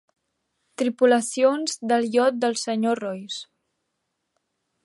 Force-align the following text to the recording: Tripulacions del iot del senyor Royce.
Tripulacions 0.81 1.77
del 1.93 2.09
iot 2.15 2.41
del 2.47 2.59
senyor 2.65 3.05
Royce. 3.07 3.43